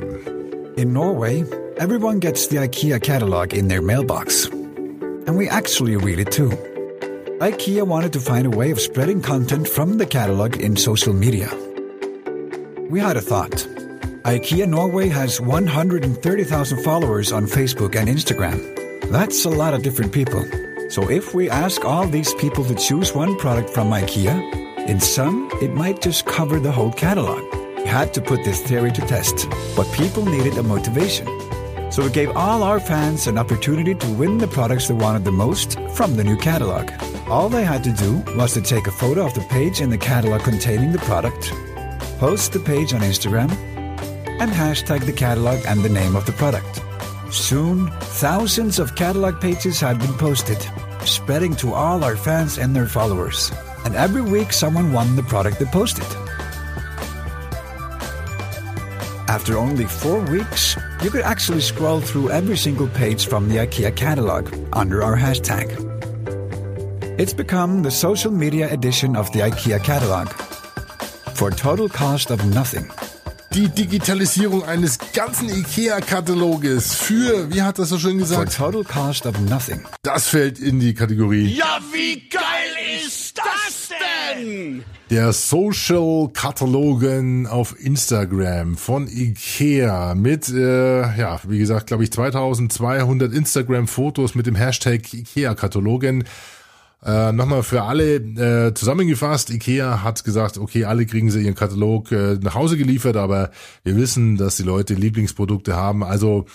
[0.77, 1.45] In Norway,
[1.77, 4.47] everyone gets the IKEA catalog in their mailbox.
[4.47, 6.49] And we actually read it too.
[7.39, 11.47] IKEA wanted to find a way of spreading content from the catalog in social media.
[12.89, 13.65] We had a thought.
[14.25, 18.59] IKEA Norway has 130,000 followers on Facebook and Instagram.
[19.09, 20.43] That's a lot of different people.
[20.89, 25.49] So if we ask all these people to choose one product from IKEA, in some,
[25.61, 27.64] it might just cover the whole catalog.
[27.85, 31.27] We had to put this theory to test, but people needed a motivation.
[31.91, 35.31] So we gave all our fans an opportunity to win the products they wanted the
[35.31, 36.89] most from the new catalog.
[37.27, 39.99] All they had to do was to take a photo of the page in the
[39.99, 41.51] catalog containing the product,
[42.17, 43.51] post the page on Instagram,
[44.41, 46.81] and hashtag the catalog and the name of the product.
[47.31, 50.57] Soon, thousands of catalog pages had been posted,
[51.05, 53.51] spreading to all our fans and their followers.
[53.85, 56.07] And every week, someone won the product they posted.
[59.35, 63.93] After only four weeks, you could actually scroll through every single page from the IKEA
[63.93, 65.67] catalog under our hashtag.
[67.19, 70.29] It's become the social media edition of the IKEA catalog.
[71.33, 72.89] For total cost of nothing.
[73.53, 78.39] Die Digitalisierung eines ganzen IKEA-Kataloges für, wie hat das so schön gesagt?
[78.39, 78.73] For gesagt?
[78.73, 79.85] total cost of nothing.
[80.03, 82.71] Das fällt in die Kategorie Ja, wie geil
[83.05, 84.85] ist das denn?
[85.09, 93.31] Der Social Katalogen auf Instagram von IKEA mit, äh, ja, wie gesagt, glaube ich, 2200
[93.31, 96.23] Instagram-Fotos mit dem Hashtag IKEA-Katalogen.
[97.05, 102.11] Äh, Nochmal für alle äh, zusammengefasst, IKEA hat gesagt, okay, alle kriegen sie ihren Katalog
[102.11, 103.51] äh, nach Hause geliefert, aber
[103.83, 106.03] wir wissen, dass die Leute Lieblingsprodukte haben.
[106.03, 106.45] Also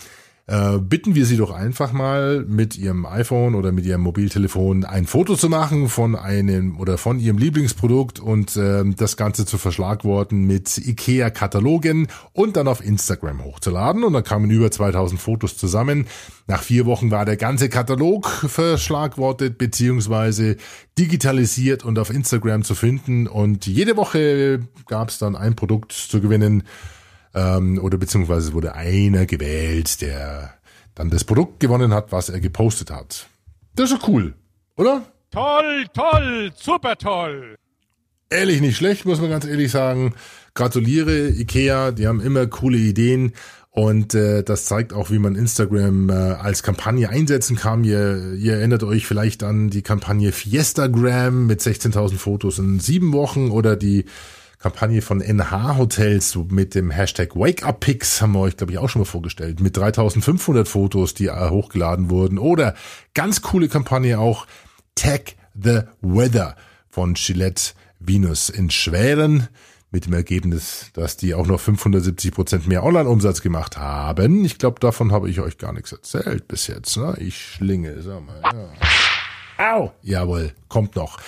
[0.50, 5.06] äh, bitten wir Sie doch einfach mal mit Ihrem iPhone oder mit Ihrem Mobiltelefon ein
[5.06, 10.48] Foto zu machen von einem oder von Ihrem Lieblingsprodukt und ähm, das Ganze zu verschlagworten
[10.48, 14.02] mit IKEA-Katalogen und dann auf Instagram hochzuladen.
[14.02, 16.08] Und dann kamen über 2000 Fotos zusammen.
[16.48, 20.56] Nach vier Wochen war der ganze Katalog verschlagwortet beziehungsweise
[20.98, 23.28] digitalisiert und auf Instagram zu finden.
[23.28, 26.64] Und jede Woche gab es dann ein Produkt zu gewinnen
[27.34, 30.54] ähm, oder beziehungsweise wurde einer gewählt, der
[30.94, 33.28] dann das Produkt gewonnen hat, was er gepostet hat.
[33.74, 34.34] Das ist doch cool,
[34.76, 35.02] oder?
[35.30, 37.56] Toll, toll, super toll.
[38.30, 40.14] Ehrlich nicht schlecht, muss man ganz ehrlich sagen.
[40.54, 43.32] Gratuliere Ikea, die haben immer coole Ideen
[43.72, 47.84] und äh, das zeigt auch, wie man Instagram äh, als Kampagne einsetzen kann.
[47.84, 53.50] Ihr, ihr erinnert euch vielleicht an die Kampagne Fiestagram mit 16.000 Fotos in sieben Wochen
[53.50, 54.06] oder die
[54.60, 59.00] Kampagne von NH Hotels mit dem Hashtag WakeUpPics haben wir euch, glaube ich, auch schon
[59.00, 62.38] mal vorgestellt, mit 3500 Fotos, die äh, hochgeladen wurden.
[62.38, 62.74] Oder
[63.14, 64.46] ganz coole Kampagne auch
[64.94, 66.56] Tag the Weather
[66.90, 69.48] von Gillette Venus in Schweren
[69.90, 74.44] mit dem Ergebnis, dass die auch noch 570 Prozent mehr Online-Umsatz gemacht haben.
[74.44, 76.98] Ich glaube, davon habe ich euch gar nichts erzählt bis jetzt.
[76.98, 77.16] Ne?
[77.18, 78.42] Ich schlinge, sag mal.
[79.56, 79.72] Ja.
[79.72, 79.92] Au!
[80.02, 81.18] Jawohl, kommt noch.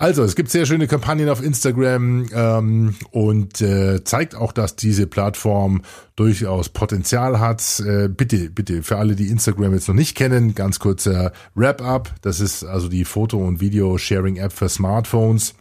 [0.00, 5.08] Also, es gibt sehr schöne Kampagnen auf Instagram ähm, und äh, zeigt auch, dass diese
[5.08, 5.82] Plattform
[6.14, 7.80] durchaus Potenzial hat.
[7.80, 12.14] Äh, bitte, bitte, für alle, die Instagram jetzt noch nicht kennen, ganz kurzer Wrap-up.
[12.22, 15.56] Das ist also die Foto- und Video-Sharing-App für Smartphones,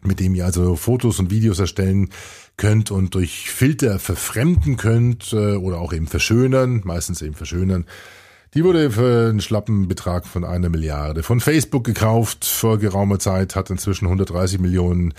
[0.00, 2.08] mit dem ihr also Fotos und Videos erstellen
[2.56, 7.84] könnt und durch Filter verfremden könnt äh, oder auch eben verschönern, meistens eben verschönern.
[8.54, 13.56] Die wurde für einen schlappen Betrag von einer Milliarde von Facebook gekauft vor geraumer Zeit,
[13.56, 15.12] hat inzwischen 130 Millionen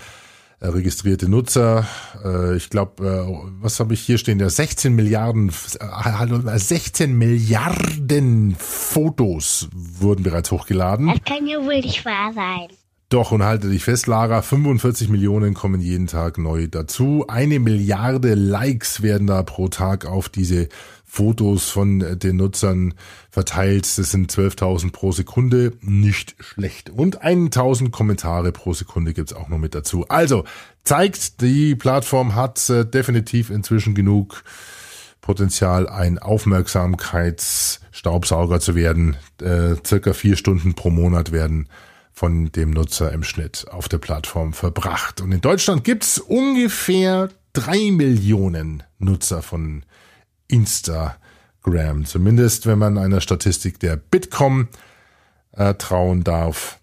[0.60, 1.86] äh, registrierte Nutzer.
[2.24, 4.40] Äh, ich glaube, äh, was habe ich hier stehen?
[4.40, 11.08] Ja, 16 Milliarden, äh, hallo, 16 Milliarden Fotos wurden bereits hochgeladen.
[11.08, 12.68] Das kann ja wohl nicht wahr sein.
[13.10, 17.26] Doch, und halte dich fest, Lara, 45 Millionen kommen jeden Tag neu dazu.
[17.28, 20.68] Eine Milliarde Likes werden da pro Tag auf diese
[21.08, 22.94] Fotos von äh, den Nutzern
[23.30, 23.86] verteilt.
[23.96, 25.72] Das sind 12.000 pro Sekunde.
[25.80, 26.90] Nicht schlecht.
[26.90, 30.04] Und 1.000 Kommentare pro Sekunde gibt's auch noch mit dazu.
[30.08, 30.44] Also,
[30.84, 34.44] zeigt, die Plattform hat äh, definitiv inzwischen genug
[35.20, 39.16] Potenzial, ein Aufmerksamkeitsstaubsauger zu werden.
[39.40, 41.68] Äh, circa vier Stunden pro Monat werden
[42.12, 45.20] von dem Nutzer im Schnitt auf der Plattform verbracht.
[45.20, 49.84] Und in Deutschland gibt's ungefähr drei Millionen Nutzer von
[50.48, 52.04] Instagram.
[52.04, 54.68] Zumindest wenn man einer Statistik der Bitkom
[55.52, 56.78] äh, trauen darf,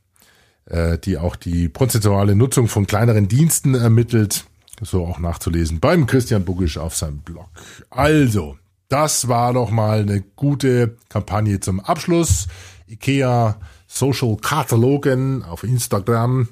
[0.65, 4.45] äh, die auch die prozentuale Nutzung von kleineren Diensten ermittelt.
[4.82, 7.47] So auch nachzulesen beim Christian Bugisch auf seinem Blog.
[7.89, 8.58] Also,
[8.89, 12.47] das war doch mal eine gute Kampagne zum Abschluss.
[12.89, 16.49] IKEA Social Katalogen auf Instagram.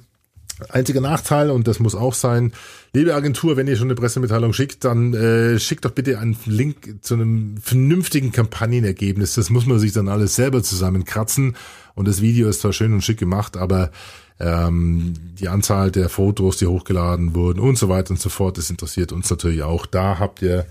[0.69, 2.53] Einziger Nachteil, und das muss auch sein,
[2.93, 6.97] liebe Agentur, wenn ihr schon eine Pressemitteilung schickt, dann äh, schickt doch bitte einen Link
[7.01, 9.35] zu einem vernünftigen Kampagnenergebnis.
[9.35, 11.55] Das muss man sich dann alles selber zusammenkratzen.
[11.95, 13.91] Und das Video ist zwar schön und schick gemacht, aber
[14.39, 18.69] ähm, die Anzahl der Fotos, die hochgeladen wurden und so weiter und so fort, das
[18.69, 19.85] interessiert uns natürlich auch.
[19.85, 20.65] Da habt ihr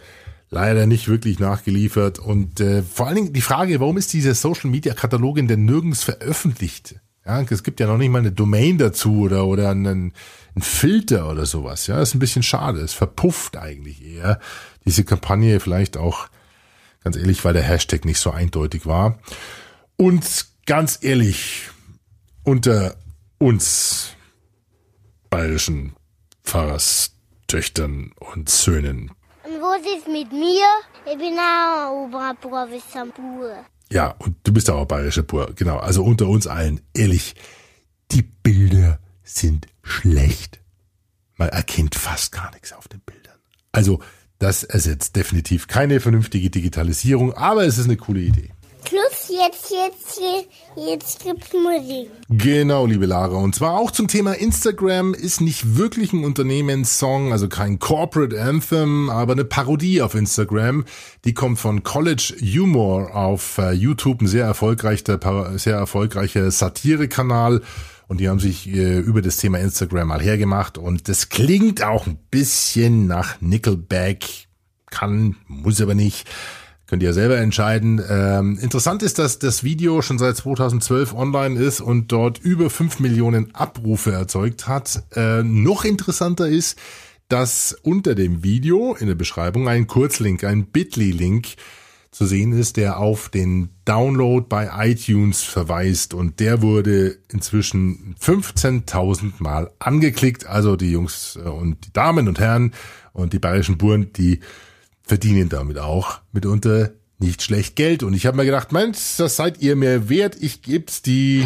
[0.51, 2.19] leider nicht wirklich nachgeliefert.
[2.19, 6.03] Und äh, vor allen Dingen die Frage, warum ist diese Social Media Katalogin denn nirgends
[6.03, 6.97] veröffentlicht?
[7.27, 9.87] Ja, es gibt ja noch nicht mal eine Domain dazu oder, oder einen,
[10.55, 11.87] einen Filter oder sowas.
[11.87, 12.81] Ja, das ist ein bisschen schade.
[12.81, 14.41] Es verpufft eigentlich eher
[14.85, 16.29] diese Kampagne vielleicht auch,
[17.05, 19.19] ganz ehrlich, weil der Hashtag nicht so eindeutig war.
[19.97, 21.69] Und ganz ehrlich,
[22.43, 22.97] unter
[23.39, 24.15] uns
[25.29, 25.95] bayerischen
[26.43, 29.13] Pfarrerstöchtern und Söhnen
[29.45, 30.67] Und was ist mit mir?
[31.07, 33.65] Ich bin auch Oberprofessor pur.
[33.93, 35.53] Ja, und du bist auch bayerischer Pur.
[35.55, 35.79] Genau.
[35.79, 36.81] Also unter uns allen.
[36.95, 37.35] Ehrlich,
[38.13, 40.61] die Bilder sind schlecht.
[41.37, 43.39] Man erkennt fast gar nichts auf den Bildern.
[43.73, 44.01] Also,
[44.39, 48.51] das ersetzt definitiv keine vernünftige Digitalisierung, aber es ist eine coole Idee.
[49.31, 50.21] Jetzt, jetzt,
[50.77, 52.11] jetzt gibt's Musik.
[52.29, 53.37] Genau, liebe Lara.
[53.37, 59.09] Und zwar auch zum Thema Instagram ist nicht wirklich ein Unternehmenssong, also kein Corporate Anthem,
[59.09, 60.85] aber eine Parodie auf Instagram.
[61.25, 65.21] Die kommt von College Humor auf äh, YouTube, ein sehr erfolgreicher,
[65.59, 67.63] sehr erfolgreicher Satirekanal.
[68.09, 70.77] Und die haben sich äh, über das Thema Instagram mal hergemacht.
[70.77, 74.25] Und das klingt auch ein bisschen nach Nickelback.
[74.91, 76.27] Kann, muss aber nicht.
[76.91, 78.03] Könnt ihr selber entscheiden.
[78.11, 82.99] Ähm, interessant ist, dass das Video schon seit 2012 online ist und dort über 5
[82.99, 85.05] Millionen Abrufe erzeugt hat.
[85.15, 86.81] Äh, noch interessanter ist,
[87.29, 91.51] dass unter dem Video in der Beschreibung ein Kurzlink, ein Bitly-Link
[92.11, 99.35] zu sehen ist, der auf den Download bei iTunes verweist und der wurde inzwischen 15.000
[99.39, 100.45] Mal angeklickt.
[100.47, 102.73] Also die Jungs und die Damen und Herren
[103.13, 104.41] und die bayerischen Buren, die
[105.11, 108.05] verdienen damit auch mitunter nicht schlecht Geld.
[108.05, 110.37] Und ich habe mir gedacht, Mensch, das seid ihr mir wert.
[110.41, 111.45] Ich geb's die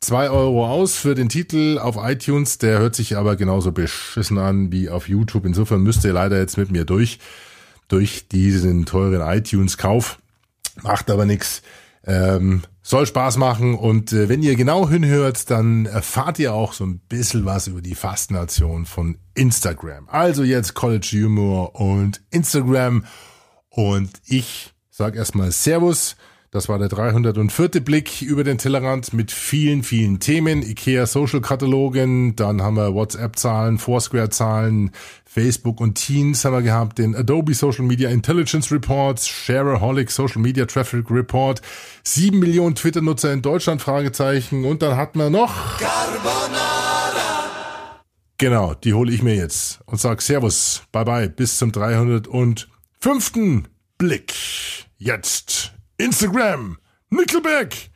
[0.00, 2.58] zwei Euro aus für den Titel auf iTunes.
[2.58, 5.44] Der hört sich aber genauso beschissen an wie auf YouTube.
[5.44, 7.18] Insofern müsst ihr leider jetzt mit mir durch,
[7.88, 10.20] durch diesen teuren iTunes-Kauf.
[10.84, 11.62] Macht aber nix.
[12.06, 16.84] Ähm, soll Spaß machen und äh, wenn ihr genau hinhört, dann erfahrt ihr auch so
[16.84, 20.06] ein bisschen was über die Faszination von Instagram.
[20.10, 23.06] Also jetzt College Humor und Instagram
[23.70, 26.16] und ich sag erstmal Servus.
[26.54, 27.80] Das war der 304.
[27.80, 30.62] Blick über den Tellerrand mit vielen, vielen Themen.
[30.62, 34.92] IKEA Social Katalogen, dann haben wir WhatsApp-Zahlen, Foursquare-Zahlen,
[35.24, 40.64] Facebook und Teens haben wir gehabt, den Adobe Social Media Intelligence Report, Shareaholic Social Media
[40.64, 41.60] Traffic Report,
[42.04, 44.64] sieben Millionen Twitter-Nutzer in Deutschland, Fragezeichen.
[44.64, 45.76] Und dann hatten wir noch...
[45.78, 47.24] Carbonara!
[48.38, 52.68] Genau, die hole ich mir jetzt und sag Servus, bye bye, bis zum 305.
[53.98, 54.34] Blick.
[54.98, 56.76] Jetzt Instagram,
[57.12, 57.88] Nickelback,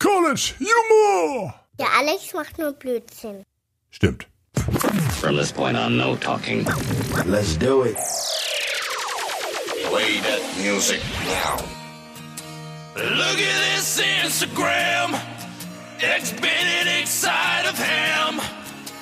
[0.00, 1.54] College, Humor.
[1.78, 3.44] Der Alex macht nur Blödsinn.
[3.90, 4.26] Stimmt.
[5.20, 6.64] From this point on, no talking.
[7.26, 7.96] Let's do it.
[9.84, 11.56] Play that music now.
[12.96, 15.14] Look at this Instagram.
[16.00, 18.40] Ex Benedict side of ham.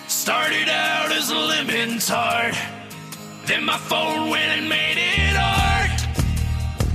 [0.09, 2.55] Started out as a lemon tart.
[3.47, 5.16] Then my phone went and made it art.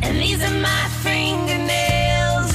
[0.03, 2.51] And these are my fingernails.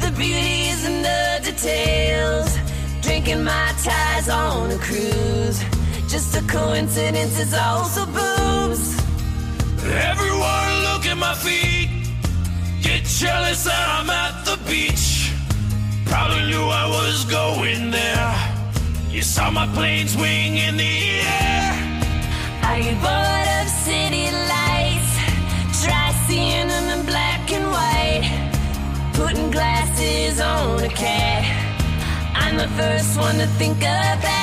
[0.00, 2.56] The beauties and the details.
[3.02, 5.62] Drinking my ties on a cruise.
[6.08, 8.98] Just a coincidence, it's also boobs.
[9.84, 11.88] Everyone look at my feet.
[12.82, 15.32] Get jealous that I'm at the beach.
[16.06, 18.34] Probably knew I was going there.
[19.10, 21.72] You saw my planes wing in the air.
[22.64, 24.31] Are you bored of city
[31.04, 34.41] I'm the first one to think of that.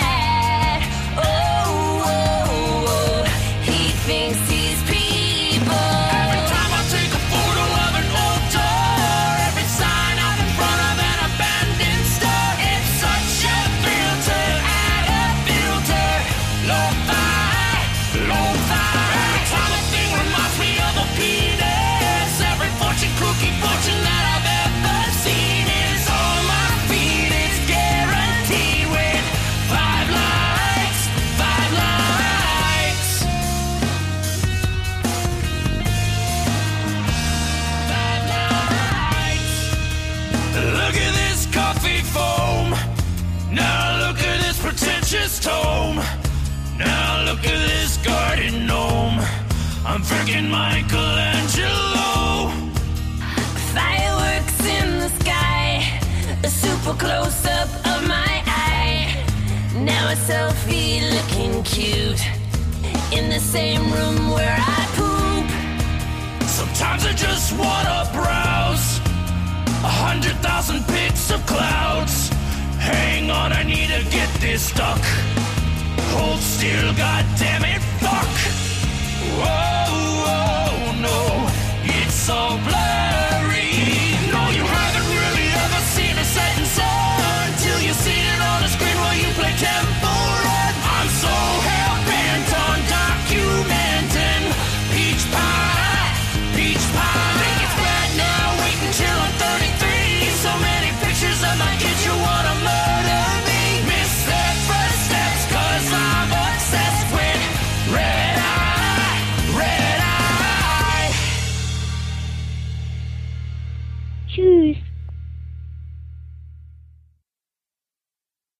[50.31, 52.51] I'm Michelangelo.
[53.73, 55.99] Fireworks in the sky,
[56.43, 59.23] a super close up of my eye.
[59.75, 62.21] Now a selfie looking cute
[63.11, 65.49] in the same room where I poop.
[66.47, 68.99] Sometimes I just wanna browse.
[69.83, 72.29] A hundred thousand pics of clouds.
[72.77, 75.01] Hang on, I need to get this stuck.
[76.13, 77.79] Hold still, goddammit
[82.29, 82.78] so blind.